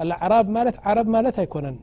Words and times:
الأعراب 0.00 0.48
مت 0.48 0.74
عرب 0.86 1.06
ملت 1.08 1.38
أيكن 1.38 1.76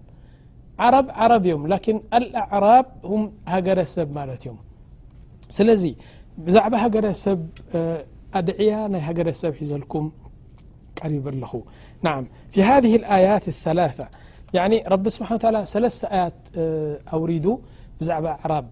عرب 0.79 1.05
عرب 1.09 1.45
يم 1.45 1.67
لكن 1.67 2.02
الأعراب 2.13 2.85
هم 3.03 3.31
هجرسب 3.47 4.11
ملت 4.16 4.45
يم 4.45 4.57
سلزي 5.49 5.95
بزعب 6.38 6.73
هجرسب 6.73 7.49
ادعي 8.33 8.88
ني 8.91 8.97
هجدسب 9.07 9.55
حزلكم 9.55 10.05
قرب 11.03 11.27
الخ 11.27 11.55
نعم 12.01 12.23
في 12.51 12.63
هذه 12.63 12.95
الآيات 12.95 13.47
الثلاثة 13.47 14.07
يعني 14.53 14.83
رب 14.88 15.09
سبحان 15.09 15.35
وتعالى 15.35 15.66
سلس 15.66 16.05
آيات 16.05 16.33
اورد 17.13 17.57
بزعب 18.01 18.25
أعراب 18.25 18.66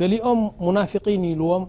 قلኦم 0.00 0.50
منافقين 0.60 1.24
يلوم 1.24 1.62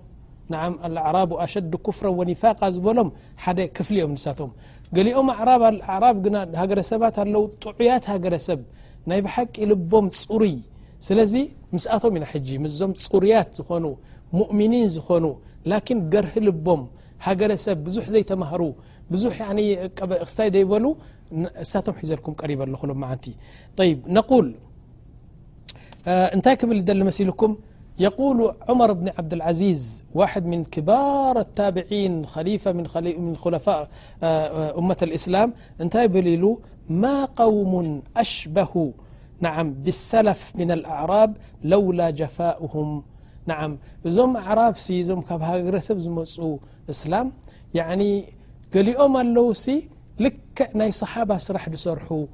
ን 0.53 0.53
ልعራብ 0.95 1.29
ኣሸድ 1.43 1.73
كፍረ 1.85 2.05
وኒፋق 2.19 2.61
ዝበሎም 2.75 3.09
ሓደ 3.43 3.59
ክፍሊ 3.77 3.95
እኦም 4.03 4.13
ንሳቶም 4.17 4.51
ገሊኦም 4.95 5.27
ራብ 5.49 6.05
ግ 6.25 6.27
ሃገረሰባት 6.61 7.15
ኣለው 7.23 7.43
ጥዑያት 7.63 8.03
ሃገረሰብ 8.13 8.59
ናይ 9.09 9.19
ብሓቂ 9.25 9.55
ልቦም 9.71 10.05
ፅሩይ 10.19 10.53
ስለዚ 11.07 11.33
ምስኣቶም 11.75 12.13
ኢና 12.17 12.25
ሕጂ 12.33 12.47
ምዞም 12.63 12.91
ፅሩያት 13.05 13.49
ዝኾኑ 13.59 13.85
ሙእምኒን 14.39 14.87
ዝኾኑ 14.95 15.25
ላኪን 15.71 15.99
ገርህ 16.13 16.35
ልቦም 16.47 16.81
ሃገረሰብ 17.25 17.77
ብዙሕ 17.87 18.05
ዘይተማሃሩ 18.13 18.63
ብዙ 19.13 19.23
ክስይ 20.25 20.47
ዘይበሉ 20.55 20.85
እሳቶም 21.63 21.95
ሒዘልኩም 22.01 22.33
ቀሪ 22.41 22.51
ኣለክሎም 22.65 23.03
ቲ 23.23 23.33
قል 24.31 24.47
እንታይ 26.35 26.55
ክብል 26.61 26.79
ደመሲልም 26.87 27.33
يقول 27.99 28.55
عمر 28.69 28.93
بن 28.93 29.09
عبد 29.17 29.33
العزيز 29.33 30.03
واحد 30.13 30.45
من 30.45 30.63
كبار 30.63 31.39
التابعين 31.39 32.25
خليفة 32.25 32.71
من 33.05 33.35
خلفاء 33.35 33.89
أمة 34.77 34.97
الإسلام 35.01 35.53
انت 35.81 35.97
بل 35.97 36.41
ل 36.41 36.57
ما 36.89 37.25
قوم 37.25 38.01
أشبهوا 38.17 38.91
نعم 39.39 39.73
بالسلف 39.73 40.53
من 40.55 40.71
الأعراب 40.71 41.37
لولا 41.63 42.09
جفاؤهم 42.09 43.03
نعم 43.45 43.77
ዞم 44.07 44.35
أعرابس 44.37 44.91
م 44.91 45.21
كب 45.21 45.41
هرسب 45.41 45.97
زمو 45.97 46.53
اسلام 46.89 47.31
يعني 47.73 48.25
قلئم 48.73 49.17
الو 49.17 49.53
سي 49.53 49.89
لكء 50.19 50.69
ني 50.77 50.91
صحابة 50.91 51.37
سرح 51.37 51.69
دسرحو 51.69 52.25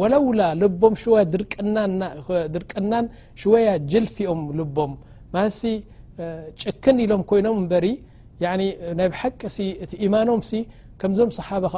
ولولا 0.00 0.48
بድرቅና 0.72 2.98
شوي 3.42 3.66
جلፊኦم 3.92 4.40
لبም 4.58 4.92
م 5.34 5.36
ጭكن 6.60 6.96
ሎም 7.10 7.22
كይنم 7.30 7.56
ر 9.12 9.14
حቂ 9.20 9.40
إيماኖم 10.04 10.40
كمዞم 11.00 11.30
صحبة 11.38 11.68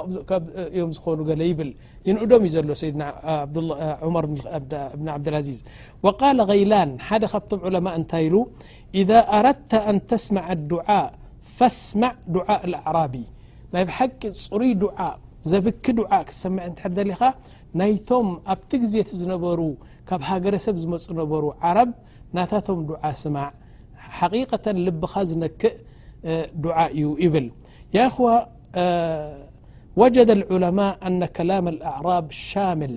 ي 0.78 0.80
ኑ 1.28 1.30
ل 1.40 1.42
يل 1.50 1.70
ينقዶም 2.08 2.42
سيድ 2.82 2.96
ر 4.14 4.16
بن 5.00 5.08
عبد 5.14 5.26
العزيز 5.30 5.58
وقال 6.04 6.36
غيلان 6.50 6.90
علماء 7.66 7.94
እታ 8.02 8.12
ل 8.32 8.34
إذا 9.00 9.18
أردت 9.38 9.72
أن 9.90 9.96
تسمع 10.10 10.44
الدعاء 10.56 11.08
فاسمع 11.56 12.10
دعاء 12.36 12.60
الأعربي 12.68 13.24
ና 13.72 13.74
بحቂ 13.88 14.20
ፅري 14.48 14.70
دعء 14.84 15.14
زبك 15.50 15.84
دء 15.98 16.02
ሰع 16.32 17.32
ናይቶም 17.80 18.28
ኣብቲ 18.52 18.70
ግዜቲ 18.82 19.08
ዝነበሩ 19.20 19.60
ካብ 20.08 20.20
ሃገረሰብ 20.30 20.76
ዝመፁ 20.82 21.04
ነበሩ 21.20 21.44
ዓረብ 21.68 21.90
ናታቶም 22.36 22.78
ዱዓ 22.90 23.02
ስማዕ 23.22 23.48
ሓققተ 24.18 24.64
ልብኻ 24.86 25.12
ዝነክእ 25.30 25.74
ዱዓ 26.64 26.78
እዩ 26.98 27.08
ይብል 27.24 27.46
ያ 27.96 28.00
ኽዋ 28.14 28.28
ወጀደ 30.00 30.30
ዑለማء 30.54 30.92
ኣነ 31.08 31.20
ከላም 31.36 31.66
ኣዕራብ 31.96 32.26
ሻምል 32.46 32.94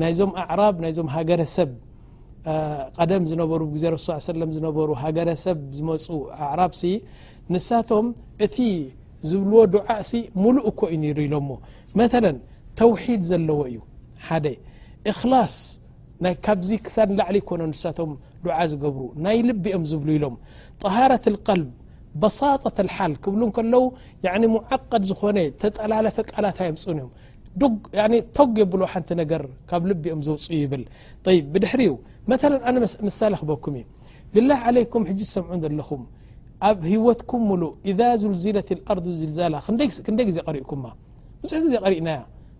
ናይዞም 0.00 0.32
ኣዕራ 0.42 0.60
ናይዞም 0.84 1.08
ሃገረሰብ 1.16 1.70
ቀደም 2.96 3.24
ዝነበሩ 3.30 3.60
ግዜ 3.74 3.84
ረሱ 3.94 4.06
ሰለ 4.28 4.40
ዝነበሩ 4.58 4.88
ሃገረሰብ 5.02 5.58
ዝመፁ 5.78 6.06
ኣዕራብ 6.50 6.72
ሲ 6.80 6.92
ንሳቶም 7.54 8.06
እቲ 8.46 8.56
ዝብልዎ 9.30 9.60
ዱዓ 9.74 9.88
ሲ 10.10 10.12
ሙሉእ 10.42 10.64
እኮ 10.72 10.80
ዩ 10.94 10.96
ይሩ 11.10 11.18
ኢሎ 11.28 11.34
ሞ 11.48 11.52
መለ 11.98 12.24
ተውሒድ 12.80 13.22
ዘለዎ 13.30 13.60
እዩ 13.70 13.76
ص 15.54 15.54
ካብዚ 16.44 16.70
ክሳድ 16.84 17.08
ላዕሊ 17.18 17.36
ኮነ 17.48 17.62
ንሳቶም 17.70 18.10
ልዓ 18.46 18.58
ዝገብሩ 18.72 19.02
ናይ 19.24 19.38
ልቢኦም 19.48 19.82
ዝብሉ 19.90 20.08
ኢሎም 20.16 20.34
طهረة 20.82 21.24
القል 21.32 21.62
ባሳطة 22.20 22.76
الሓል 22.84 23.12
ክብሉ 23.24 23.42
ከለው 23.56 23.82
مዓقድ 24.54 25.02
ዝኾነ 25.10 25.38
ተጠላለፈ 25.60 26.16
ቃላትፅን 26.30 26.76
እዮም 27.02 27.10
ቶጉ 28.36 28.54
የብሎ 28.62 28.80
ሓንቲ 28.92 29.08
ነገር 29.22 29.42
ካብ 29.68 29.82
ልቢኦም 29.90 30.20
ዘውፅ 30.26 30.44
ይብል 30.62 30.82
ብድሕሪ 31.52 31.82
መل 32.30 32.54
ኣነ 32.68 32.74
መሳሊ 33.08 33.32
ክበኩም 33.40 33.74
ብላه 34.34 34.58
عለይكም 34.66 35.02
ሕ 35.10 35.12
ሰምዑን 35.34 35.58
ዘለኹም 35.64 36.02
ኣብ 36.68 36.78
ህወትኩም 36.92 37.44
ሉ 37.60 37.62
إذ 37.90 38.00
ልዝለት 38.32 38.68
اርض 38.92 39.04
ልዛላ 39.30 39.54
ክንደይ 40.06 40.24
ግዜ 40.30 40.38
ርእኩ 40.54 40.70
ንዙ 41.42 41.50
ግዜ 41.66 41.74
ሪእና 41.92 42.08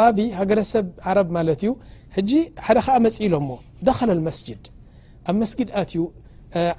ራ 0.00 0.02
ሃገደሰብ 0.38 0.86
ዓረብ 1.10 1.28
ማለት 1.36 1.60
እዩ 1.64 1.70
ሕጂ 2.16 2.30
ሓደ 2.66 2.78
ከዓ 2.86 2.94
መፅ 3.04 3.16
ኢሎም 3.26 3.44
ሞ 3.50 3.54
ደኸለ 3.86 4.18
መስጅድ 4.28 4.64
ኣብ 5.30 5.36
መስጊድኣትዩ 5.42 6.02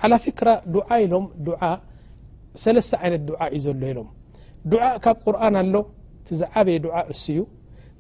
ዓላ 0.04 0.14
ፊክራ 0.26 0.50
ዱዓ 0.76 0.88
ኢሎም 1.06 1.26
ዱዓ 1.48 1.62
ሰለስተ 2.64 2.94
ዓይነት 3.02 3.24
ዱዓ 3.30 3.42
እዩ 3.56 3.62
ዘሎ 3.66 3.84
ኢሎም 3.92 4.08
ድዓ 4.72 4.84
ካብ 5.04 5.18
ቁርን 5.26 5.56
ኣሎ 5.62 5.76
ትዝዓበየ 6.28 6.78
ዱዓ 6.86 6.96
እሱ 7.14 7.26
እዩ 7.36 7.42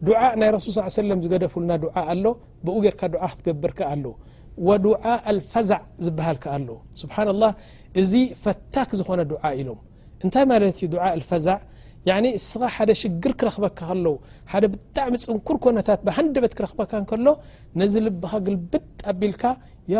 ድዓ 0.07 0.19
ናይ 0.41 0.49
ረሱል 0.55 0.71
ص 0.75 0.79
ሰለም 1.01 1.19
ዝገደፉሉና 1.23 1.71
ዱዓ 1.83 1.95
ኣሎ 2.13 2.25
ብኡ 2.65 2.75
ጌርካ 2.85 3.01
ዓ 3.25 3.29
ክትገብርካ 3.37 3.79
ኣሎ 3.93 4.05
ወድዓ 4.67 5.03
ልፈዛዕ 5.37 5.81
ዝበሃልካ 6.05 6.45
ኣሎ 6.57 6.69
ስብሓና 7.01 7.29
لላه 7.35 7.51
እዚ 8.01 8.11
ፈታክ 8.43 8.89
ዝኾነ 8.99 9.21
ድዓ 9.31 9.43
ኢሎም 9.59 9.79
እንታይ 10.23 10.45
ማለት 10.51 10.77
ዩ 10.83 10.95
ዓ 11.07 11.11
ፈዛዕ 11.31 11.57
እስኻ 12.39 12.61
ሓደ 12.75 12.91
ሽግር 13.01 13.33
ክረኽበካ 13.39 13.77
ከለው 13.89 14.15
ሓደ 14.51 14.63
ብጣዕሚ 14.73 15.13
ፅንኩር 15.29 15.57
ኮነታት 15.63 15.99
ብሃንድ 16.07 16.35
በት 16.43 16.53
ክረኽበካ 16.57 16.91
ከሎ 17.11 17.25
ነዚ 17.79 17.93
ልብኻ 18.07 18.31
ግልብጥ 18.45 18.85
ኣቢልካ 19.11 19.43
ያ 19.93 19.99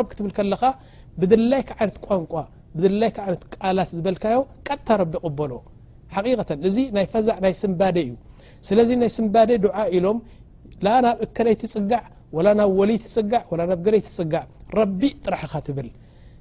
ብ 0.00 0.08
ክትብል 0.10 0.32
ከለኻ 0.38 0.62
ብድላይካ 1.20 1.70
ዓይነት 1.78 1.96
ቋንቋ 2.06 2.32
ብድላይ 2.76 3.10
ይነት 3.28 3.42
ቃላት 3.54 3.88
ዝበልካዮ 3.96 4.36
ቀታ 4.68 4.86
ረቢ 5.02 5.12
ቕበሎ 5.24 5.52
ሓቂተን 6.14 6.60
እዚ 6.68 6.76
ናይ 6.96 7.06
ፈዛዕ 7.12 7.36
ናይ 7.44 7.54
ስንባደ 7.62 7.96
እዩ 8.04 8.12
ስለዚ 8.68 8.90
ናይ 9.02 9.10
ስንባደ 9.16 9.50
ድዓ 9.64 9.76
ኢሎም 9.96 10.18
ላ 10.86 10.94
ናብ 11.04 11.18
እከለይ 11.26 11.56
ትፅጋዕ 11.62 12.02
ወላ 12.36 12.48
ናብ 12.60 12.70
ወሊይ 12.80 12.98
ትፅጋዕ 13.04 13.42
ናብ 13.60 13.72
ገለይ 13.88 14.02
ትፅጋዕ 14.06 14.44
ረቢ 14.78 15.00
ጥራሕኻ 15.26 15.54
ትብል 15.66 15.88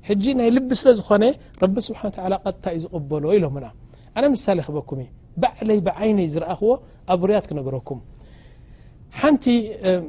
ሕጂ 0.09 0.25
ናይ 0.39 0.50
ልቢ 0.57 0.69
ስለ 0.81 0.88
ዝኾነ 1.00 1.24
ረቢ 1.63 1.75
ስብሓን 1.88 2.12
ቀጥታ 2.45 2.65
እዩ 2.74 2.80
ዝቕበሎ 2.92 3.24
ኢሎ 3.38 3.45
ና 3.63 3.68
ኣነ 4.18 4.24
ምሳሌ 4.36 4.57
ክበኩም 4.68 5.00
በዕለይ 5.42 5.80
ብዓይነይ 5.88 6.27
ዝረእኽዎ 6.33 6.71
ኣብ 7.13 7.21
ርያት 7.30 7.45
ክነግረኩም 7.50 8.00
ሓንቲ 9.19 9.45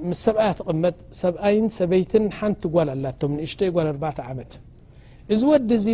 ምስ 0.08 0.18
ሰብኣያ 0.26 0.50
ትቕመጥ 0.58 0.94
ሰብኣይን 1.22 1.66
ሰበይትን 1.78 2.24
ሓንቲ 2.38 2.62
ጓል 2.74 2.88
ኣላቶም 2.94 3.32
እሽተይ 3.46 3.70
ጓል 3.76 3.86
ዓመት 4.30 4.52
እዚ 5.34 5.40
ወዲ 5.50 5.70
እዚ 5.80 5.86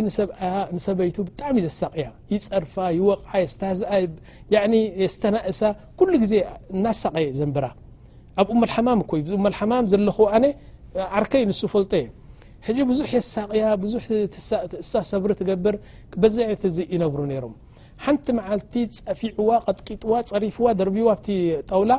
ንሰበይቱ 0.75 1.17
ብጣዕሚእ 1.27 1.63
ዘሳቅያ 1.67 2.07
ይፀርፋ 2.33 2.75
ይወቕዓ 2.97 3.31
ስተ 3.53 3.61
የስተናእሳ 5.01 5.61
ኩሉ 5.99 6.09
ግዜ 6.23 6.33
ናሳቐ 6.85 7.15
ዘንበራ 7.39 7.67
ኣብ 8.43 8.47
እመ 8.55 8.63
ሓማም 8.75 9.01
ሓማም 9.59 9.85
ዘለኹዎኣ 9.93 10.33
ዓርከይ 11.17 11.43
ንሱ 11.51 11.59
ፈልጦ 11.73 11.93
ሕጂ 12.67 12.77
ብዙሕ 12.91 13.09
የሳቅያ 13.17 13.65
ብዙሕ 13.83 14.03
እሳ 14.83 14.93
ሰብሪ 15.11 15.29
ትገብር 15.39 15.75
በዚ 16.21 16.35
ይነት 16.45 16.63
ይነብሩ 16.93 17.19
ነይሮም 17.31 17.53
ሓንቲ 18.05 18.25
መዓልቲ 18.37 18.73
ፀፊዕዋ 19.07 19.49
ቀጥቂጥዋ 19.67 20.13
ፀሪፍዋ 20.31 20.67
ደርቢዋ 20.79 21.09
ቲ 21.25 21.37
ጠውላ 21.69 21.93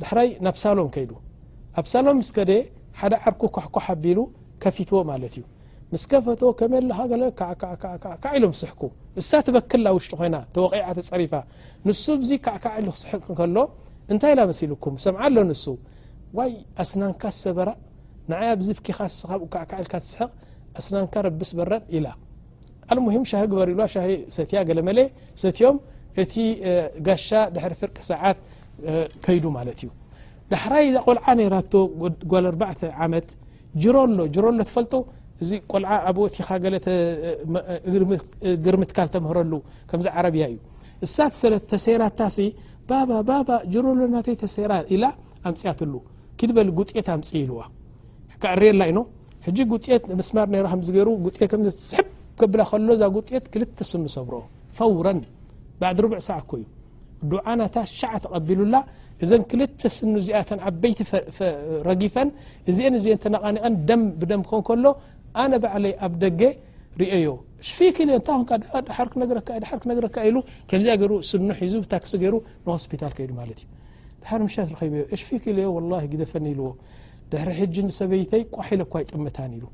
ድሕራይ 0.00 0.28
ናብ 0.46 0.56
ሳሎም 0.64 0.88
ከይዱ 0.94 1.12
ኣብ 1.80 1.86
ሳሎን 1.92 2.16
ምስከ 2.22 2.36
ደ 2.50 2.54
ሓደ 3.00 3.14
ዓርኩ 3.24 3.42
ኳሕኳ 3.56 3.76
ሓቢሉ 3.86 4.18
ከፊትዎ 4.62 4.98
ማለት 5.10 5.34
እዩ 5.38 5.44
ምስከፈቶ 5.92 6.42
ከመ 6.58 6.72
ለኻ 7.20 7.40
ካዓ 8.22 8.32
ኢሎ 8.38 8.44
ስሕኩ 8.60 8.82
እሳ 9.20 9.30
ትበክላ 9.46 9.86
ውሽጢ 9.96 10.12
ኮይና 10.20 10.36
ተወቂፀሪፋ 10.54 11.32
ንሱ 11.88 12.04
ዙ 12.28 12.30
ካካዓኢሉ 12.46 12.86
ክስሕቅ 12.96 13.24
ከሎ 13.40 13.56
እንታይ 14.12 14.32
ላ 14.38 14.42
መሲልኩም 14.50 14.94
ሰምዓ 15.06 15.20
ኣሎ 15.30 15.36
ንሱ 15.50 15.64
ወይ 16.38 16.52
ኣስናካ 16.82 17.22
ሰበ 17.42 17.58
ንዓይ 18.32 18.50
ብዝብኪኻ 18.60 18.98
ስብኡክዓልካ 19.18 19.92
ትስሕቕ 20.04 20.30
ኣስናንካ 20.80 21.14
ረብስ 21.26 21.50
በረን 21.58 21.82
ኢላ 21.96 22.06
አልሙሂም 22.92 23.24
ሻሂ 23.30 23.42
ግበር 23.50 23.68
ኢልዋ 23.72 23.84
ሻሂ 23.94 24.10
ሰቲያ 24.36 24.58
ገለ 24.68 24.78
መለ 24.88 24.98
ሰትዮም 25.42 25.76
እቲ 26.22 26.34
ጋሻ 27.06 27.28
ድሕሪ 27.54 27.72
ፍርቂ 27.80 27.96
ሰዓት 28.10 28.38
ከይዱ 29.24 29.44
ማለት 29.58 29.78
እዩ 29.84 29.90
ዳሕራይ 30.52 30.86
ቆልዓ 31.06 31.24
ነራቶ 31.40 31.72
ጓል 32.32 32.46
ተ 32.80 32.90
ዓመት 33.04 33.28
ጅሮ 33.82 33.96
ሎ 34.16 34.22
ጅሮሎ 34.34 34.56
ትፈልጡ 34.70 34.92
እዚ 35.42 35.50
ቆልዓ 35.72 35.92
ኣብቲኻ 36.10 36.48
ግርምትካል 38.66 39.08
ተምህረሉ 39.14 39.52
ከምዚ 39.90 40.06
ዓረብያ 40.18 40.44
እዩ 40.54 40.58
እሳት 41.06 41.32
ሰለት 41.42 41.64
ተሰይራ 41.72 42.02
ታሲ 42.18 42.38
ባ 42.88 43.38
ጅሮ 43.72 43.84
ሎ 44.00 44.10
ናተይ 44.16 44.36
ተሰራ 44.44 44.72
ኢላ 44.96 45.04
ኣምፅያትሉ 45.50 45.94
ክድበሊ 46.40 46.68
ጉጥት 46.78 47.08
ኣምፅእ 47.16 47.40
ኢልዋ 47.44 47.58
ት 48.44 48.44
ት 48.44 48.44
ክ 48.44 48.44
ብ 50.18 50.20
ሰ 53.88 54.80
ዩ 54.90 56.56
ና 57.58 57.62
ሻ 57.96 58.00
ተቀቢሉላ 58.22 58.76
እን 59.34 59.42
ክተ 59.50 59.82
ስ 59.96 60.00
ዚ 60.26 60.30
ይቲ 60.90 61.00
ረጊፈን 61.88 62.28
እ 62.70 62.72
ኒቀ 64.02 64.68
ሎ 64.84 64.86
በለይ 65.64 65.92
ኣብ 66.06 66.14
ደገ 66.24 66.40
ፈዎ 75.58 76.68
ድሕሪ 77.34 77.50
ሕጂ 77.60 77.76
ሰበይተይ 78.00 78.42
ቋሒለኳይ 78.54 79.04
ጥምታን 79.12 79.50
ኢሉ 79.56 79.64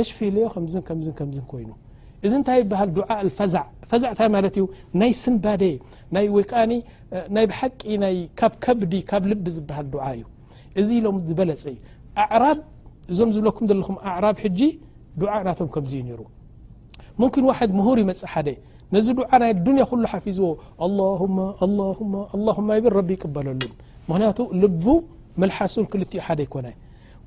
እሽ 0.00 0.08
ፊለዮ 0.18 0.44
ከምዝ 0.54 0.74
ከዝከምዝ 0.88 1.38
ኮይኑ 1.52 1.70
እዚ 2.26 2.32
እንታይ 2.40 2.58
ይበሃል 2.62 2.90
ድዓ 2.96 3.08
ፈዛዕ 3.38 3.64
ፈዛዕንታ 3.90 4.20
ማለት 4.34 4.54
እዩ 4.58 4.64
ናይ 5.00 5.10
ስንባደ 5.22 5.62
ናይ 6.14 6.26
ወይከኒ 6.36 6.72
ናይ 7.36 7.44
ብሓቂ 7.50 7.82
ብ 8.50 8.52
ከብዲ 8.66 8.92
ካብ 9.10 9.24
ልቢ 9.32 9.44
ዝበሃል 9.56 9.86
ድዓ 9.94 10.04
እዩ 10.18 10.22
እዚ 10.80 10.88
ኢሎም 11.00 11.16
ዝበለፀ 11.28 11.64
ኣዕራብ 12.24 12.58
እዞም 13.12 13.30
ዝብለኩም 13.34 13.64
ዘለኹም 13.70 13.96
ኣዕራብ 14.10 14.36
ሕጂ 14.44 14.60
ድዓ 15.22 15.32
ናቶም 15.48 15.68
ከምዚ 15.74 15.92
ዩ 16.00 16.04
ነይሩ 16.08 16.20
ሙኪን 17.22 17.44
ዋሕድ 17.50 17.70
ምሁር 17.78 17.98
ይመፅእ 18.04 18.30
ሓደ 18.34 18.48
ነዚ 18.94 19.06
ድዓ 19.18 19.28
ናይ 19.42 19.52
ዱንያ 19.66 19.82
ኩሉ 19.90 20.04
ሓፊዝዎ 20.12 20.48
ኣ 20.84 21.66
ኣማ 22.58 22.68
ይብ 22.78 22.86
ረቢ 22.98 23.10
ይቅበለሉን 23.16 23.74
ምክንያቱ 24.08 24.38
ልቡ 24.62 24.84
መልሓሱን 25.42 25.84
ክልትዮ 25.92 26.20
ሓደ 26.26 26.40
ይኮነ 26.46 26.66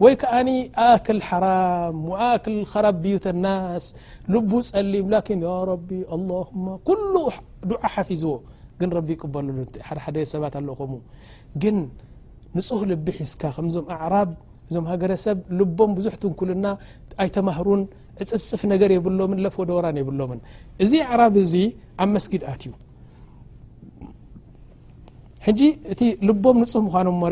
ወይ 0.03 0.13
ከኣኒ 0.21 0.49
ኣክል 0.89 1.19
ሓራም 1.27 1.99
ኣክል 2.31 2.57
ኸራብ 2.71 2.97
ብዩተ 3.03 3.25
ናስ 3.45 3.85
ልቡ 4.33 4.51
ፀሊም 4.71 5.07
ላኪን 5.13 5.39
ያ 5.49 5.53
ረቢ 5.71 5.89
ኣ 6.15 6.17
ኩሉ 6.89 7.13
ድዓ 7.69 7.81
ሓፊዝዎ 7.95 8.33
ግን 8.81 8.89
ረቢ 8.97 9.09
ይቅበለሉ 9.15 9.57
ሓደሓደ 9.87 10.17
ሰባት 10.33 10.55
ኣለ 10.59 10.69
ኸም 10.79 10.91
ግን 11.63 11.77
ንፁህ 12.57 12.81
ልቢሒዝካ 12.91 13.41
ከምዞም 13.55 13.85
ኣዕራብ 13.95 14.29
እዞም 14.69 14.85
ሃገረሰብ 14.91 15.37
ልቦም 15.59 15.91
ብዙሕትንኩልና 15.97 16.65
ኣይተማህሩን 17.23 17.81
ዕፅፍፅፍ 18.23 18.61
ነገር 18.73 18.89
የብሎምን 18.95 19.39
ለፈወደወራን 19.45 19.97
የብሎምን 20.01 20.39
እዚ 20.83 20.93
ዕራብ 21.13 21.33
እዙ 21.45 21.53
ኣብ 22.03 22.09
መስጊድ 22.15 22.43
ኣት 22.51 22.63
እዩ 22.67 22.71
ሕጂ 25.47 25.61
እቲ 25.93 26.01
ልቦም 26.29 26.57
ንፁህ 26.63 26.85
ምኖም 26.95 27.19
አ 27.27 27.31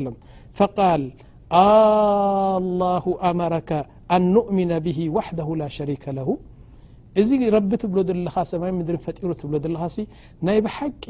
ل 4.25 4.37
ؤምن 4.51 4.71
وده 5.17 5.43
ه 6.29 6.31
እዚ 7.21 7.31
ረቢ 7.55 7.71
ትብሎ 7.83 7.99
ለካ 8.27 8.37
ሰ 8.51 8.57
ድሪ 8.89 8.97
ፈጢሩ 9.05 9.31
ብ 9.53 9.67
ለ 9.75 9.77
ናይ 10.47 10.59
ብሓቂ 10.65 11.05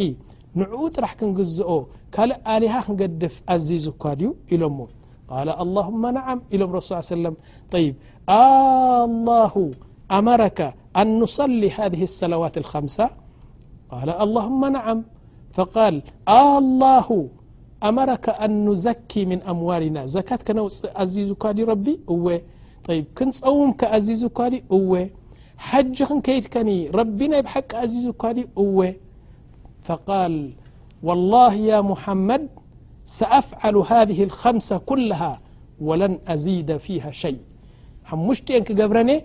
ንዕኡ 0.60 0.80
ጥራሕ 0.96 1.12
ክንግዝኦ 1.18 1.70
ካልእ 2.14 2.38
ኣሊሃ 2.54 2.74
ክንገድፍ 2.86 3.34
ኣዝ 3.54 3.68
ዝኳድዩ 3.86 4.28
ኢሎ 4.54 4.62
لله 5.66 5.86
ነዓም 6.18 6.38
ኢሎም 6.54 6.70
ስ 6.88 6.92
ኣ 10.18 10.20
ኣ 11.00 11.00
ص 11.36 11.40
ሃذ 11.76 11.96
ሰላዋት 12.20 12.56
ምሳ 12.86 12.98
a 13.90 14.18
allahma 14.18 14.70
nm 14.70 15.04
fa 15.50 15.92
allah 16.26 17.08
amarka 17.80 18.36
an 18.40 18.68
nzki 18.68 19.26
mn 19.26 19.40
mwalina 19.54 20.02
akatka 20.02 20.52
ikai 21.14 21.98
i 22.98 23.02
kanswmka 23.14 23.90
ai 23.90 24.00
kai 24.34 24.62
e 24.98 25.12
hj 25.70 26.00
an 26.06 26.22
kedkani 26.22 26.90
binai 27.16 27.42
ka 27.42 27.78
ai 27.78 28.12
kai 28.16 28.44
fa 29.82 29.96
wllh 31.02 31.54
ya 31.66 31.82
muhamad 31.82 32.48
sfl 33.04 33.76
hh 33.82 34.60
sa 34.60 34.78
klha 34.78 35.40
wlan 35.80 36.18
zid 36.36 36.70
fiha 36.78 37.10
mtan 38.14 38.64
k 38.64 38.74
gbrane 38.74 39.24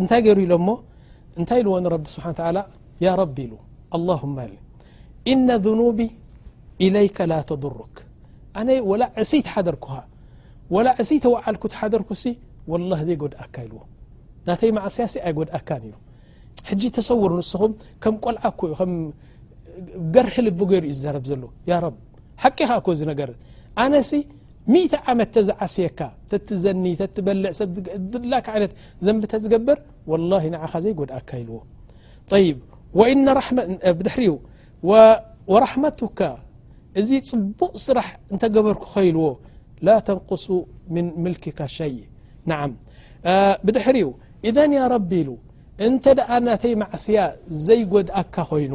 እንታይ 0.00 0.20
ገይሩ 0.26 0.38
ኢሎ 0.46 0.54
ሞ 0.68 0.70
እንታይ 1.40 1.60
ዎ 1.74 1.76
ረቢ 1.94 2.04
ስብሓን 2.14 2.56
ያ 3.06 3.08
رቢ 3.22 3.36
ኢ 3.46 3.48
لله 4.00 4.20
እነ 5.32 5.48
ذኑب 5.64 5.98
إለይك 6.84 7.18
ላ 7.30 7.34
ተضሩክ 7.50 7.94
ኣነ 8.60 8.68
وላ 8.90 9.02
ዕሲይ 9.22 9.40
ተሓደርኩኸ 9.46 9.94
وላ 10.74 10.86
እሲ 11.02 11.10
ተوዓልك 11.24 11.62
ተሓደርኩሲ 11.72 12.24
وላه 12.70 13.00
ዘይ 13.08 13.16
ጎድኣካ 13.22 13.54
ይልዎ 13.64 13.78
ናተይ 14.46 14.70
ማእሰያ 14.76 15.04
ሲ 15.12 15.14
ኣይ 15.26 15.32
ጎድእካ 15.38 15.68
ዩ 15.90 15.92
ሕጂ 16.68 16.82
ተሰውር 16.96 17.30
ንስኹም 17.40 17.72
ከም 18.02 18.14
ቆልዓ 18.24 18.42
ገርሒ 20.14 20.34
ል 20.46 20.48
ገይሩ 20.72 20.82
ዩ 20.90 20.94
ዛረብ 21.02 21.24
ዘለ 21.30 21.42
ቂ 22.56 22.60
1 24.72 25.08
ዓመት 25.12 25.28
ተዝዓስيካ 25.36 25.98
ተዘኒ 26.48 26.84
በልዕ 27.26 27.50
ላ 28.32 28.40
ይነት 28.58 28.72
ዘንብተ 29.06 29.32
ዝገብር 29.44 29.78
ولله 30.10 30.44
عኻ 30.62 30.72
ዘይጎድእካ 30.84 31.30
ኢلዎ 31.42 31.58
ط 34.90 34.90
ورحመቱك 35.52 36.20
እዚ 37.00 37.08
ፅቡቅ 37.30 37.72
ስራሕ 37.86 38.08
እተገበርك 38.34 38.82
ኸኢልዎ 38.92 39.24
ላ 39.86 39.88
ተንقص 40.06 40.46
من 40.94 41.06
ምلكك 41.24 41.60
شي 41.78 41.94
ናع 42.50 42.60
بድሕሪኡ 43.64 44.08
إذ 44.48 44.56
ي 44.78 44.80
رቢ 44.94 45.12
እንተ 45.86 46.04
ኣ 46.32 46.34
ናተይ 46.46 46.74
ማዕስያ 46.82 47.18
ዘይጎድኣካ 47.66 48.34
ኮይኑ 48.50 48.72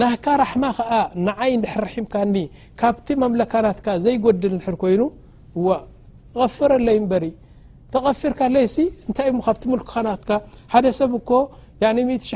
ናካ 0.00 0.24
ራሕማ 0.42 0.64
ከ 0.76 0.80
ንዓይ 1.26 1.52
ንሕርሒምካኒ 1.62 2.36
ካብቲ 2.80 3.08
መምለካናትካ 3.22 3.86
ዘይጎድል 4.04 4.54
ንሕር 4.58 4.76
ኮይኑ 4.82 5.02
ቀፍረለይ 6.38 6.98
በር 7.10 7.24
ተቐፍርካለይ 7.94 8.64
እንታይ 9.08 9.28
እ 9.32 9.42
ካብቲ 9.48 9.62
ሙልክኻናት 9.72 10.30
ሓደ 10.72 10.86
ሰብ 11.00 11.12
እኮ 11.20 11.30
ሽ 12.28 12.32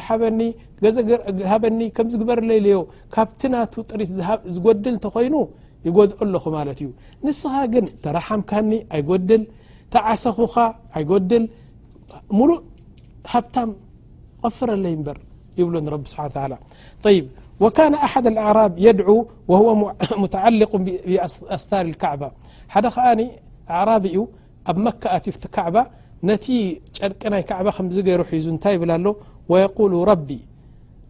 ሃበኒ 1.50 1.80
ከም 1.96 2.06
ዝግበርለ 2.12 2.50
ለዮ 2.66 2.78
ካብቲ 3.16 3.40
ናቱ 3.54 3.74
ጥሪት 3.90 4.10
ዝጎድል 4.54 4.94
እንተኮይኑ 4.96 5.34
ይጎድኦ 5.86 6.18
ኣለኹ 6.26 6.44
ማለት 6.56 6.78
እዩ 6.84 6.88
ንስኻ 7.26 7.54
ግን 7.74 7.86
ተረሓምካኒ 8.04 8.70
ኣይጎድል 8.96 9.42
ተዓሰኹኻ 9.94 10.54
ኣይጎድል 10.98 11.44
ሙሉእ 12.38 12.62
ሃብታም 13.32 13.70
ቀፍረለይ 14.44 14.96
በር 15.08 15.20
ይብሎ 15.60 15.74
ብ 16.00 16.02
ስብሓን 16.12 16.50
ላ 16.52 16.56
ይ 17.16 17.20
وكان 17.60 17.94
أحد 17.94 18.26
الأعراب 18.26 18.74
يدعو 18.78 19.26
وهو 19.48 19.94
متعلق 20.22 20.76
بأستار 20.76 21.80
الكعبة 21.80 22.30
د 22.76 22.86
ن 23.18 23.28
عراب 23.78 24.02
ب 24.68 24.76
مكة 24.86 25.18
ف 25.18 25.36
كعبة 25.56 25.82
نت 26.28 26.44
رق 27.10 27.22
ي 27.40 27.42
كع 27.48 27.58
ير 28.74 28.82
ل 28.84 29.06
ويقول 29.50 29.92
ربي 30.12 30.40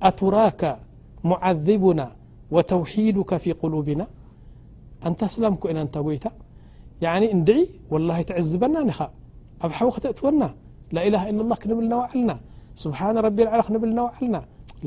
أتراك 0.09 0.63
معذبنا 1.31 2.07
وتوحيدك 2.55 3.31
في 3.43 3.51
قلوبنا 3.63 4.07
نت 5.13 5.21
سلم 5.35 5.55
كن 5.63 5.77
ع 7.05 7.15
والله 7.93 8.19
تعزبنا 8.31 8.81
اب 9.65 9.73
حو 9.79 9.89
تأتون 10.05 10.39
لاإله 10.95 11.23
إلا 11.31 11.41
الله 11.45 11.57
بن 11.79 11.93
ون 12.01 12.31
سبان 12.83 13.15
رب 13.27 13.39
على 13.41 13.63
نون 13.99 14.09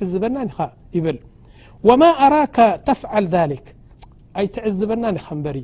تዝበና 0.00 0.38
وما 1.88 2.10
أراك 2.26 2.56
ተفعل 2.88 3.24
ذلك 3.36 3.64
ኣይتعዝበና 4.40 5.04
በሪ 5.44 5.58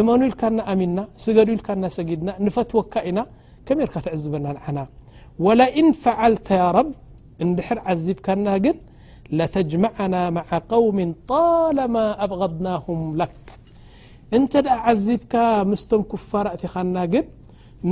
እመ 0.00 0.08
ል 0.20 0.24
ኣሚና 0.70 0.98
ስገዱ 1.24 1.48
ል 1.58 1.88
ሰጊድና 1.96 2.28
نፈትወካኢና 2.44 3.18
كم 3.66 3.78
ርካ 3.88 3.94
تعዝበና 4.06 4.46
ና 4.76 4.78
ولئن 5.44 5.86
فعلተ 6.02 6.48
ي 6.62 6.64
رب 6.76 6.88
እድحر 7.42 7.78
عዚبካና 7.88 8.46
ግን 8.64 8.76
لتجمعن 9.38 10.14
مع 10.38 10.48
قوم 10.72 10.98
طالم 11.32 11.94
أبغضنهم 12.24 12.98
لك 13.20 13.46
እንተ 14.36 14.52
عዚبካ 14.84 15.32
ምስቶም 15.70 16.02
كፋር 16.12 16.44
ኣእቲኻና 16.52 16.96
ግ 17.12 17.14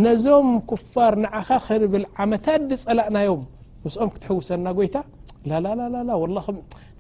نዞም 0.05 0.49
كፋር 0.71 1.13
نعኻ 1.25 1.49
ክብል 1.67 2.05
عመታ 2.19 2.47
ዲ 2.69 2.71
ፀላእናيም 2.85 3.43
ሰ 3.95 4.07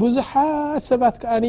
ብዙሓት 0.00 0.82
ሰባት 0.90 1.16
ከኣኒ 1.22 1.46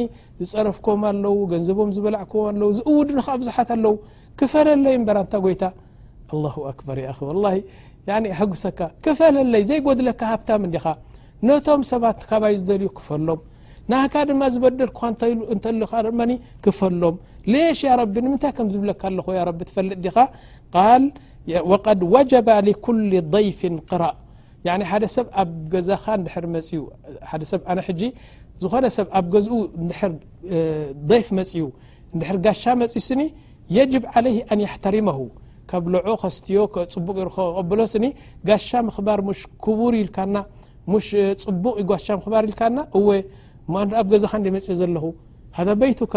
ዝፀረፍኮም 0.47 1.01
ኣለው 1.09 1.35
ገንዘቦም 1.51 1.89
ዝበላዕኩም 1.95 2.43
ኣለው 2.51 2.69
ዝእውድንከ 2.77 3.27
ብዙሓት 3.41 3.69
ኣለው 3.75 3.93
ክፈለለይ 4.39 4.95
እበራእንታ 4.99 5.33
ጎይታ 5.45 5.63
ኣላሁ 6.35 6.55
ኣክበር 6.71 6.99
ኣሕጉሰካ 8.33 8.79
ክፈለለይ 9.05 9.63
ዘይጎድለካ 9.69 10.21
ሃብታም 10.31 10.63
ዲኻ 10.73 10.85
ነቶም 11.47 11.81
ሰባት 11.91 12.17
ካባይ 12.29 12.55
ዝደልዩ 12.61 12.89
ክፈሎም 12.97 13.39
ናካ 13.91 14.13
ድማ 14.29 14.41
ዝበደልክ 14.55 14.99
እእንተል 15.45 15.77
ድማኒ 16.07 16.31
ክፈሎም 16.65 17.15
ሌሽ 17.53 17.79
ያ 17.87 17.93
ረቢ 18.01 18.15
ንምንታይ 18.25 18.51
ከም 18.57 18.67
ዝብለካ 18.73 19.01
ኣለኹ 19.11 19.27
ረቢ 19.51 19.59
ትፈልጥ 19.69 19.97
ድኻ 20.05 20.17
ል 21.03 21.05
ወቀድ 21.71 22.01
ወጀባ 22.15 22.49
ልኩል 22.67 22.99
ضይፊ 23.33 23.61
ቅረእ 23.89 24.13
ሓደ 24.91 25.03
ሰብ 25.15 25.27
ኣብ 25.41 25.49
ገዛኻ 25.71 26.05
ዩሰብ 27.41 27.61
ኣነ 27.71 27.79
ዝኾነ 28.63 28.85
ሰብ 28.97 29.07
ኣብ 29.19 29.25
ገዝኡ 29.33 29.55
ር 30.01 30.11
ደይፍ 31.09 31.27
መፅዩ 31.37 31.63
ድር 32.19 32.37
ጋ 32.45 32.53
መፅኡ 32.81 32.99
ስ 33.07 33.13
የጅ 33.75 33.91
ለይ 34.25 34.35
ኣንይሕተሪመሁ 34.53 35.19
ካብ 35.69 35.83
ሎ 35.93 36.15
ስትዮ 36.37 36.59
ፅቡቅብሎ 36.93 37.29
ጋ 38.47 38.51
ምክር 38.87 39.31
ሽ 39.41 39.47
ቡር 39.79 39.93
ይል 39.99 40.09
ፅቡቅጓ 41.45 41.93
ክር 42.23 42.33
ኢል 42.51 42.53
እኣዛ 42.61 44.27
ፅኡ 44.35 44.65
ዘለ 44.81 44.97
ይቱካ 45.91 46.15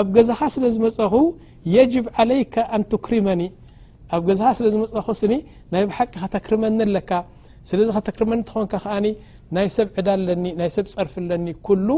ኣብ 0.00 0.06
ገዛኻ 0.16 0.40
ስለዝመኹ 0.56 1.14
የጅ 1.74 1.92
ለይ 2.30 2.42
ኣንትክሪመኒ 2.78 3.42
ኣብ 4.14 4.22
ገዛካ 4.28 4.48
ስለዝመኹ 4.58 5.06
ስ 5.20 5.30
ናይ 5.72 5.82
ብሓቂ 5.90 6.12
ከተክርመኒ 6.22 6.78
ኣለካ 6.86 7.10
ስለዚ 7.68 7.88
ከተክርመኒ 7.96 8.38
እትኾንካ 8.44 8.72
ከኣኒ 8.84 9.06
ናይ 9.56 9.68
ሰብ 9.76 9.88
ዕዳ 9.98 10.08
ለኒ 10.28 10.44
ናይ 10.60 10.70
ሰብ 10.76 10.86
ጸርፊለኒ 10.94 11.46
ኩሉ 11.66 11.88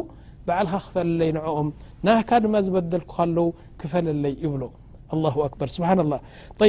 በዓልኻ 0.47 0.75
ክፈለለይ 0.87 1.31
ንዐኦም 1.37 1.69
ናካ 2.07 2.31
ድማ 2.45 2.55
ዝበደልኩካለዉ 2.67 3.49
ክፈለለይ 3.81 4.35
ይብሎ 4.45 4.65
ኣلله 5.15 5.35
ኣክበር 5.47 5.69
ስብሓን 5.77 5.99
الላه 6.05 6.21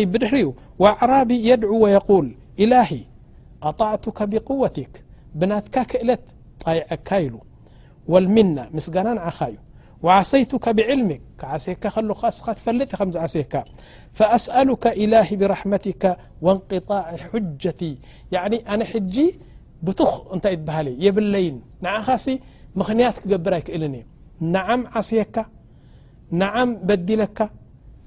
ይብ 0.01 0.09
ብድሕሪኡ 0.13 0.47
ወኣዕራቢ 0.83 1.29
የድዑ 1.49 1.71
ወየقል 1.83 2.27
ኢላሂ 2.63 2.91
ኣጣዕቱካ 3.67 4.19
ብقወትክ 4.31 4.93
ብናትካ 5.39 5.75
ክእለት 5.91 6.23
ጣይዐካ 6.63 7.09
ኢሉ 7.25 7.33
ወልሚና 8.13 8.57
ምስጋና 8.75 9.07
ንዓኻ 9.17 9.37
እዩ 9.51 9.57
وሰ 10.05 10.31
ካ 10.63 10.65
ፈጥ 12.65 12.91
ካ 12.93 13.13
سأك 13.33 13.55
له 15.11 15.29
ብر 15.41 15.53
اقطع 15.63 17.05
جቲ 17.63 17.81
ي 18.33 18.35
ኣነ 18.73 18.81
ጂ 19.15 19.17
ብቱኽ 19.85 20.11
እታይ 20.35 20.55
ትሃል 20.67 20.87
የብለይ 21.05 21.47
ኻ 22.05 22.09
ምክንያት 22.79 23.15
ክقብር 23.21 23.53
ይክእልእ 23.59 23.93
ም 24.81 24.81
ስيካ 25.09 25.35
ም 26.67 26.69
በዲለካ 26.87 27.39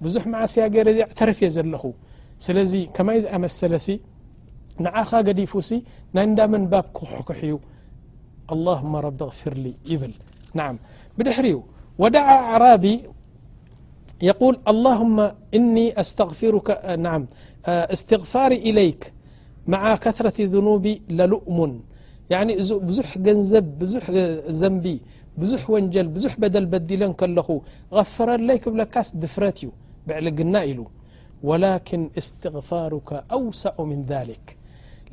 ብዙح 0.02 0.24
ስያ 0.52 0.64
ረፍ 1.28 1.38
ي 1.46 1.48
ዘለኹ 1.56 1.82
ስለዚ 2.44 2.72
ማይ 3.06 3.18
ኣመሰለሲ 3.36 3.88
ኻ 5.10 5.10
ገዲፉሲ 5.28 5.70
ና 6.16 6.18
ዳም 6.38 6.52
ክኩዩ 6.96 7.54
لله 8.58 8.78
رቢ 9.06 9.20
غር 9.46 9.56
ይብል 9.90 10.14
ድ 11.26 11.60
ودع 12.02 12.26
عرابي 12.52 12.94
يقول 14.30 14.54
اللهم 14.72 15.16
إني 15.58 15.86
سغرع 16.08 16.70
استغفار 17.96 18.52
إليك 18.68 19.02
مع 19.74 19.82
كثرة 20.04 20.38
ذنوب 20.54 20.84
للؤم 21.18 21.58
يعني 22.32 22.52
بዙح 22.88 23.08
نب 23.24 23.66
بዙح 23.80 24.04
زنب 24.60 24.86
بزح 25.40 25.62
ونجل 25.72 26.06
بزح 26.14 26.34
بدل 26.42 26.64
بدل 26.74 27.02
كلخ 27.20 27.48
غفر 27.96 28.28
لي 28.48 28.56
كبل 28.64 28.80
كس 28.94 29.08
دፍرت 29.22 29.58
ي 29.64 29.68
بعلقن 30.06 30.54
إل 30.70 30.78
ولكن 31.48 32.00
استغفارك 32.20 33.08
أوسأ 33.36 33.74
من 33.90 34.00
ذلك 34.12 34.44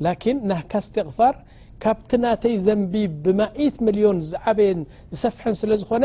لكن 0.06 0.34
نهك 0.50 0.72
استغفر 0.82 1.34
كبت 1.82 2.10
ناتي 2.24 2.52
زنب 2.66 2.94
بمائت 3.24 3.76
مليون 3.86 4.16
عبي 4.46 4.68
سفح 5.22 5.44
سل 5.60 5.72
ዝኾن 5.82 6.04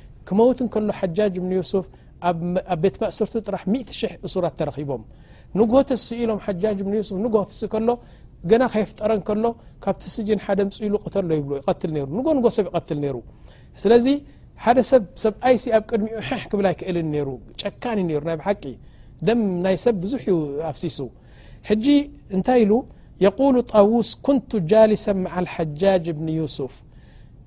ክመውት 0.27 0.59
ከሎ 0.73 0.87
ሓጅ 0.99 1.19
ስፍ 1.73 1.85
ብ 2.37 2.79
ቤት 2.83 2.95
ማእሰር 3.01 3.29
ጥራ0 3.47 3.77
እሱራት 4.27 4.55
ተረቦም 4.59 5.03
ንጎተሲ 5.59 6.07
ኢሎም 6.23 6.37
ስፍ 7.59 7.69
ከሎ 7.73 7.89
ና 8.61 8.67
ከፍጠረ 8.73 9.11
ሎ 9.43 9.47
ካብቲ 9.83 10.03
ስጂ 10.15 10.27
ደ 10.59 10.67
ፅኢሉጎጎሰብ 10.77 12.67
ይ 13.05 13.11
ሩ 13.15 13.19
ስለዚ 13.83 14.05
ደ 14.77 14.81
ሰብብሲ 14.91 15.65
ኣብ 15.77 15.83
ቅድሚኡ 15.91 16.57
ብ 16.59 16.61
ይክእል 16.69 16.97
ሩ 17.27 17.31
ጨካን 17.61 17.99
ቂ 18.63 18.73
ናይ 19.65 19.75
ሰብ 19.85 19.95
ብዙዩ 20.03 20.27
ኣሲሱ 20.71 20.99
እንታይ 22.35 22.59
ኢሉ 22.65 22.73
ሉ 23.55 23.61
ጣውስ 23.73 24.09
ንቱ 24.37 24.51
ጃሊሰ 24.71 25.05
ሓጃጅ 25.53 26.05
ብኒ 26.19 26.29
ስፍ 26.57 26.73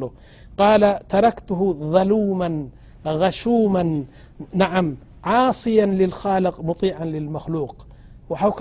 قال 0.60 0.82
تركته 1.14 1.60
ظلوما 1.94 2.50
غشوما 3.22 3.84
نع 4.62 4.72
عاصيا 5.30 5.86
للخالق 6.00 6.56
مطيعا 6.68 7.04
للمخلوق 7.14 7.74
وحوካ 8.30 8.60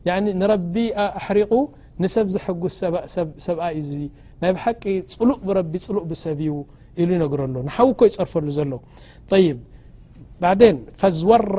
ي 0.08 0.10
نرب 0.42 0.76
احرق 1.22 1.52
نسብ 2.02 2.26
زحጉዝ 2.36 2.74
سብ 3.46 3.58
ና 4.42 4.44
بحቂ 4.56 4.84
لق 5.30 5.42
ر 5.58 5.60
لق 5.98 6.10
سب 6.26 6.40
ኢሉ 7.04 7.10
ይነረሉ 7.18 7.56
ንሓውኮ 7.70 8.00
ይፅርፈሉ 8.10 8.46
ዘሎ 8.58 8.72
طይ 9.32 9.46
بعን 10.42 10.76
ፈዝወራ 11.00 11.58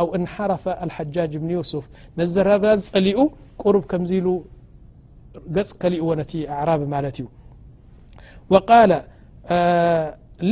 ኣو 0.00 0.06
انሓረፈ 0.16 0.64
الሓጃጅ 0.84 1.32
ብን 1.42 1.50
ዩስፍ 1.56 1.84
ነዘረ 2.20 2.48
ዝፀሊኡ 2.84 3.18
ቁሩብ 3.62 3.84
ከም 3.90 4.02
ኢ 4.18 4.20
ገጽ 5.56 5.70
ከሊእዎ 5.80 6.08
ነቲ 6.20 6.32
ኣعራብ 6.52 6.80
ማለት 6.94 7.16
እዩ 7.20 7.26
وق 8.52 8.70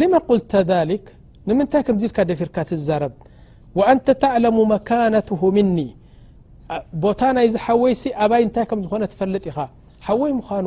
لመ 0.01 0.13
قልተ 0.29 0.53
ذك 0.71 1.07
ንምንታይ 1.49 1.83
ከምዚ 1.87 2.03
ኢል 2.11 2.27
ደፊርካ 2.31 2.57
ትዛረብ 2.69 3.13
وأንተ 3.79 4.07
ተعلሙ 4.23 4.57
መካነትه 4.75 5.41
ምኒ 5.57 5.79
ቦታ 7.03 7.21
ናይዚ 7.37 7.55
ሓወይሲ 7.65 8.03
ኣባይ 8.25 8.43
ታይ 8.55 8.65
ከም 8.71 8.79
ዝኾነ 8.85 9.03
ትፈልጥ 9.13 9.45
ኢኻ 9.51 9.59
ወይ 10.21 10.31
ምኑ 10.39 10.67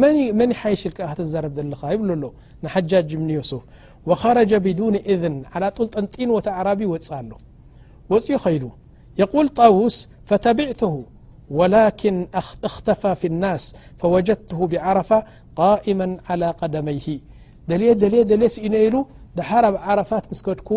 مني 0.00 0.54
يشلك 0.72 0.98
زب 1.32 1.46
يب 1.92 2.00
نحجاج 2.62 3.10
بن 3.20 3.28
يوسف 3.36 3.62
وخرج 4.08 4.52
بدون 4.66 4.94
اذن 5.12 5.34
على 5.52 5.66
طلطن 5.76 6.30
وة 6.36 6.42
عرب 6.56 6.80
و 6.92 6.94
له 7.28 7.36
وي 8.10 8.20
يل 8.54 8.64
يقول 9.22 9.46
طاوس 9.58 9.96
فتبعته 10.28 10.94
ولكن 11.58 12.14
اختفى 12.68 13.12
في 13.20 13.26
الناس 13.32 13.62
فوجدته 13.98 14.60
بعرفة 14.72 15.18
قائما 15.56 16.18
على 16.28 16.48
قدميه 16.60 17.08
دلي 17.68 17.94
دل 18.02 18.40
ل 18.40 18.44
سن 18.54 18.74
ل 18.94 18.96
دهر 19.38 19.62
ب 19.74 19.76
عرفت 19.88 20.24
مسكك 20.32 20.70
و 20.72 20.76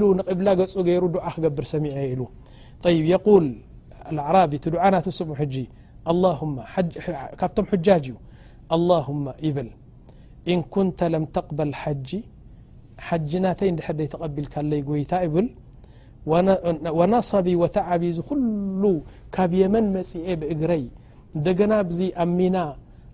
ل 0.00 0.02
نقبل 0.18 0.46
و 0.78 0.80
ير 0.94 1.04
ع 1.26 1.28
قبر 1.44 1.64
سمع 1.72 1.96
ل 2.18 2.20
طي 2.84 2.96
يقول 3.16 3.44
العرب 4.12 4.50
د 4.62 5.08
سم 5.18 5.30
الهم 6.12 6.52
كم 7.40 7.56
حجاج 7.72 8.04
اللهم 8.76 9.24
يبل 9.46 9.68
إن 10.52 10.58
كنت 10.74 11.00
لم 11.14 11.24
تقبل 11.36 11.70
حج 11.82 12.10
حج 13.06 13.30
نتي 13.44 13.68
دحر 13.78 13.96
يتقبلك 14.04 14.54
لي 14.70 14.78
يت 15.02 15.12
يبل 15.26 15.46
ونصب 16.98 17.46
وتعبي 17.62 18.10
ل 18.80 18.84
كب 19.34 19.52
يمن 19.60 19.84
مسئ 19.96 20.26
بእجري 20.40 20.84
دن 21.46 21.72
بز 21.88 21.98
ا 22.24 22.24
منا 22.38 22.64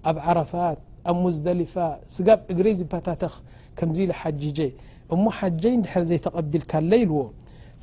اب 0.09 0.16
عرفات 0.26 0.78
ا 1.11 1.12
مزدلفة 1.22 1.87
سقب 2.14 2.40
اري 2.52 2.72
زتتخ 2.80 3.35
كمز 3.78 3.98
ل 4.11 4.12
حجج 4.20 4.59
እم 5.14 5.22
حجي 5.38 5.72
دحر 5.85 6.02
زيتقبلك 6.11 6.72
لي 6.90 7.02
لو 7.09 7.24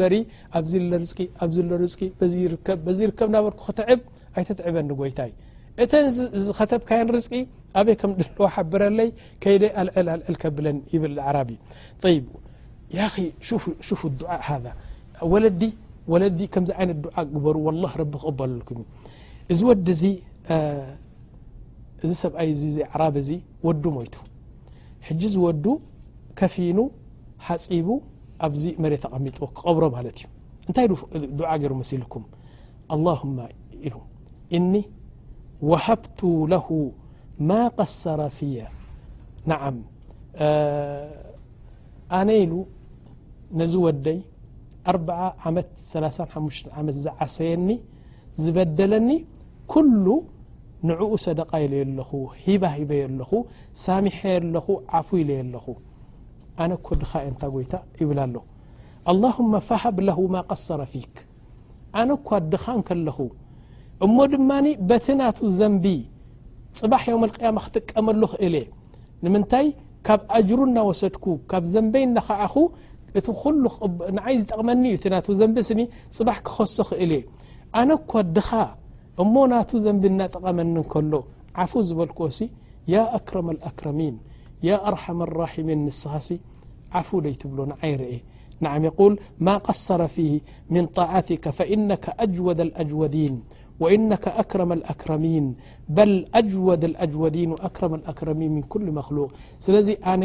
በ 2.80 4.00
ኣ 4.36 4.42
ይበ 4.42 4.80
ጎይታ 5.02 5.20
እተ 5.84 5.94
ከተብ 6.58 6.82
ኣ 22.98 23.08
ክ 23.72 24.22
حج 25.08 25.22
ዝوዱ 25.34 25.66
كፊኑ 26.40 26.78
ሓፂቡ 27.48 27.88
ኣብዚ 28.46 28.64
መሬ 28.84 28.94
ቐሚጡ 29.04 29.38
قብሮ 29.62 29.84
ማለት 29.96 30.16
እዩ 30.22 30.28
እንታይ 30.68 30.86
دع 31.40 31.52
ر 31.72 31.74
መሲልكም 31.82 32.24
اللهم 32.96 33.38
እن 34.58 34.74
وهبت 35.70 36.20
له 36.54 36.68
ما 37.50 37.62
قሰر 37.80 38.20
في 38.38 38.50
نع 39.52 39.60
ኣነ 42.20 42.30
ኢل 42.42 42.54
نዚ 43.60 43.74
ወደይ 43.88 44.20
ዓመ 46.78 46.88
ዝዓሰየኒ 47.04 47.68
ዝبደለኒ 48.44 49.10
ንኡ 50.88 51.00
ደ 51.38 51.44
ሂሂየለ 52.12 53.22
ሳሚለ 53.84 54.56
ፉ 55.08 55.18
ኢየለኹ 55.24 55.66
ኣነኮ 56.64 56.88
ድኻ 57.02 57.12
እንታ 57.30 57.44
ይ 57.64 57.66
ይብ 58.02 58.12
ኣሎ 59.12 59.24
ሃብ 59.82 59.98
ቀሰረ 60.52 60.82
ፊክ 60.94 61.16
ኣነ 62.02 62.10
ኳ 62.28 62.40
ድኻ 62.52 62.66
ከለኹ 62.88 63.18
እሞ 64.06 64.16
ድማ 64.32 64.50
በቲ 64.90 65.06
ናት 65.20 65.38
ዘንቢ 65.60 65.86
ፅባሕ 66.80 67.04
ዮም 67.12 67.24
ቅያማ 67.36 67.58
ክጥቀመሉ 67.66 68.22
ኽእል 68.32 68.56
እየ 68.60 68.66
ንምንታይ 69.26 69.68
ካብ 70.08 70.22
ኣጅሩ 70.38 70.60
እናወሰድኩ 70.70 71.26
ካብ 71.52 71.64
ዘንበይ 71.74 72.04
ናካዓኹ 72.16 72.56
እቲንይ 73.20 74.36
ዝጠቕመኒ 74.42 74.84
እዩ 74.96 75.00
እ 75.08 75.12
ና 75.14 75.22
ዘንቢ 75.42 75.58
ስኒ 75.70 75.82
ፅባሕ 76.18 76.38
ክኸሶ 76.48 76.78
ኽእል 76.90 77.12
እየ 77.18 77.22
ኣነኳ 77.82 78.12
ድኻ 78.38 78.50
እሞ 79.24 79.34
ናت 79.52 79.72
ዘንብና 79.84 80.22
ጠቐመኒ 80.36 80.76
ከሎ 80.94 81.14
ዓف 81.64 81.74
ዝበልክሲ 81.88 82.40
ي 82.94 82.96
أكرم 83.18 83.48
الأكرሚيን 83.56 84.16
أርحم 84.90 85.20
الرمي 85.28 85.76
ንስኻሲ 85.86 86.28
ف 87.08 87.10
ይትብሎ 87.34 87.60
ዓይ 87.84 87.94
ርአ 88.02 88.12
ن 88.64 88.66
يقል 88.88 89.14
م 89.46 89.48
قሰر 89.68 90.02
فيه 90.16 90.34
من 90.74 90.84
طاعትك 90.98 91.46
فإنك 91.58 92.06
أو 92.24 92.48
الأوي 92.68 93.26
ونك 93.82 94.26
أكرم 94.42 94.70
الأكرሚን 94.78 95.46
بل 95.96 96.12
أوድ 96.40 96.84
الأو 96.92 97.22
وك 97.54 97.80
الكرሚ 97.94 98.40
ن 98.54 98.56
كل 98.72 98.86
መخلوق 98.98 99.30
ስለዚ 99.66 99.88
ኣነ 100.12 100.24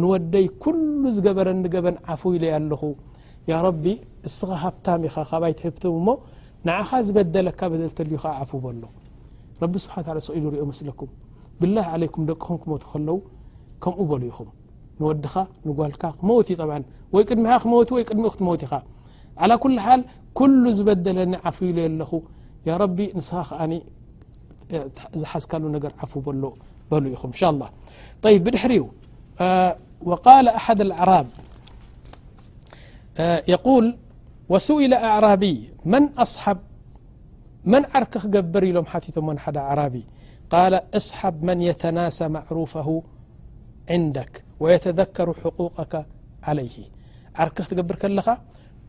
ንወደይ 0.00 0.46
كل 0.62 0.80
ዝገበረኒ 1.14 1.62
ገበን 1.74 1.96
ዓف 2.12 2.22
ኢ 2.34 2.34
ኣለኹ 2.58 2.82
ያ 3.50 3.52
رቢ 3.66 3.84
እስኻ 4.28 4.48
ሃብታ 4.62 4.86
ኻ 5.14 5.18
ይብቶم 5.68 5.96
ሞ 6.06 6.08
ንዓኻ 6.68 6.90
ዝበደለካ 7.06 7.60
ደልልዩ 7.72 8.14
ፉ 8.50 8.60
በሎ 8.64 8.82
ረቢ 9.62 9.74
ስብሓ 9.84 9.94
ስ 10.26 10.30
ኢሉ 10.38 10.44
ሪኦ 10.54 10.64
ምስለኩም 10.72 11.10
ብላه 11.60 11.84
عለይኩም 11.94 12.22
ደቅኹም 12.30 12.56
ክመት 12.62 12.82
ከለው 12.90 13.18
ከምኡ 13.82 14.00
በሉ 14.10 14.22
ኢኹም 14.30 14.48
ንወድኻ 15.00 15.34
ንጓልካ 15.68 16.02
ክመቲ 16.18 16.48
ብ 16.60 16.64
ወይ 17.14 17.22
ቅድሚ 17.28 17.44
ክመቲ 17.64 17.88
ወይ 17.96 18.04
ቅድሚኡ 18.08 18.28
ክትመቲኻ 18.34 18.72
على 19.42 19.54
كل 19.64 19.74
ሓል 19.84 20.00
كሉ 20.38 20.64
ዝበደለኒ 20.78 21.32
ዓፍሉ 21.48 21.76
የለኹ 21.84 22.10
ያ 22.68 22.70
ረቢ 22.82 22.98
ንስኻ 23.18 23.36
ከኣኒ 23.48 23.72
ዝሓዝካሉ 25.20 25.62
ነገር 25.76 25.90
ዓፉ 26.02 26.12
በሎ 26.26 26.44
በሉ 26.90 27.04
ኢኹም 27.16 27.30
እሻه 27.34 28.30
ይ 28.34 28.36
ብድሕሪኡ 28.46 28.84
وق 30.10 30.26
ኣሓደ 30.54 30.80
العራብ 30.88 31.26
ል 33.84 33.88
وسኢل 34.52 34.92
ኣعرቢ 35.12 35.44
ص 36.34 36.38
መን 37.72 37.84
ዓርክ 37.98 38.14
ክገብር 38.22 38.62
ኢሎም 38.68 38.86
ትቶም 39.04 39.28
ደ 39.56 39.58
عرቢ 39.68 39.94
قل 40.52 40.74
እصሓብ 40.98 41.34
መن 41.48 41.58
يተናሳ 41.68 42.18
معرፍه 42.36 42.88
عንደك 43.94 44.34
ويተذكሩ 44.62 45.28
حققك 45.42 45.92
عለይه 46.48 46.76
ዓርክክ 47.42 47.64
ትገብር 47.70 47.96
ከለኻ 48.02 48.28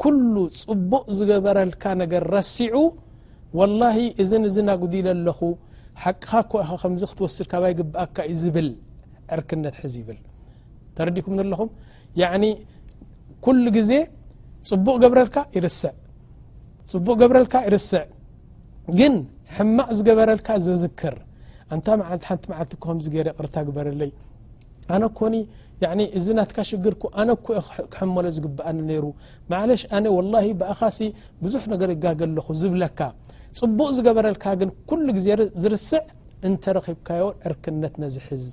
كل 0.02 0.34
ፅቡቅ 0.60 1.06
ዝገበረልካ 1.18 1.84
ነገር 2.02 2.24
ረሲዑ 2.36 2.76
وله 3.60 3.98
እዚ 4.22 4.56
ናጉዲለ 4.70 5.08
ለኹ 5.26 5.40
ሓቂ 6.04 6.28
ኻ 6.52 6.70
ከምዚ 6.84 7.04
ክትወስድ 7.12 7.46
ካይ 7.52 7.74
ግብአካ 7.80 8.16
ዩ 8.30 8.34
ዝብል 8.42 8.70
ዕርክነት 9.36 9.76
ዚ 9.94 9.96
ይብል 10.02 10.20
ተረዲኩም 10.96 11.34
ዘለኹ 11.40 11.60
ل 13.66 13.68
ዜ 13.92 13.94
ፅቡቅይዕፅቡቅ 14.70 15.04
ገብረልካ 17.22 17.56
ይርስዕ 17.68 18.04
ግን 19.00 19.14
ሕማቅ 19.56 19.88
ዝገበረልካ 19.98 20.48
ዝዝክር 20.66 21.16
እንታ 21.74 21.88
ሓንቲ 22.24 22.44
መዓልቲ 22.52 22.74
ከምዚ 22.84 23.06
ገይረ 23.14 23.28
ቅርታ 23.38 23.56
ግበረለይ 23.68 24.12
ኣነ 24.96 25.04
ኮኒ 25.20 25.36
እዚ 26.18 26.28
ናትካ 26.38 26.58
ሽግር 26.70 26.94
ኣነ 27.22 27.30
ኮኦ 27.46 27.60
ክሕመሎ 27.94 28.26
ዝግብኣኒ 28.38 28.78
ነይሩ 28.90 29.06
ማለሽ 29.54 29.82
ኣነ 29.98 30.06
ወላሂ 30.18 30.48
ብእኻሲ 30.60 31.00
ብዙሕ 31.44 31.64
ነገር 31.74 31.90
ይጋገ 31.96 32.22
ኣለኹ 32.30 32.48
ዝብለካ 32.62 33.00
ፅቡቅ 33.60 33.90
ዝገበረልካ 33.98 34.46
ግን 34.62 34.70
ኩሉ 34.92 35.06
ግዜ 35.18 35.28
ዝርስዕ 35.64 36.02
እንተረኺብካዮ 36.50 37.26
ዕርክነት 37.50 37.96
ነዝሕዝ 38.04 38.46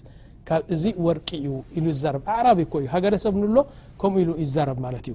ካብ 0.48 0.62
እዚ 0.74 0.82
ወርቂ 1.06 1.28
እዩ 1.42 1.48
ኢሉ 1.78 1.86
ይዛርብ 1.94 2.22
ኣዕራብ 2.34 2.58
ይኮ 2.64 2.72
እዩ 2.82 2.86
ሃገረሰብ 2.94 3.34
ንሎ 3.42 3.56
ከምኡ 4.00 4.18
ኢሉ 4.24 4.30
ይዛረብ 4.44 4.78
ማለት 4.84 5.04
እዩ 5.10 5.14